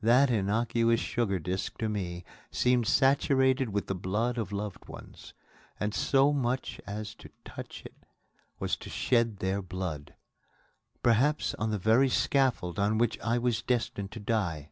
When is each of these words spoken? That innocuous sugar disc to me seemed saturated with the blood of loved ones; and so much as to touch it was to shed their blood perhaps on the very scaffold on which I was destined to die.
That 0.00 0.30
innocuous 0.30 1.00
sugar 1.00 1.40
disc 1.40 1.76
to 1.78 1.88
me 1.88 2.22
seemed 2.52 2.86
saturated 2.86 3.70
with 3.70 3.88
the 3.88 3.96
blood 3.96 4.38
of 4.38 4.52
loved 4.52 4.86
ones; 4.88 5.34
and 5.80 5.92
so 5.92 6.32
much 6.32 6.80
as 6.86 7.16
to 7.16 7.30
touch 7.44 7.82
it 7.84 8.06
was 8.60 8.76
to 8.76 8.88
shed 8.88 9.38
their 9.38 9.60
blood 9.60 10.14
perhaps 11.02 11.54
on 11.56 11.72
the 11.72 11.78
very 11.80 12.08
scaffold 12.10 12.78
on 12.78 12.96
which 12.96 13.18
I 13.18 13.38
was 13.38 13.60
destined 13.60 14.12
to 14.12 14.20
die. 14.20 14.70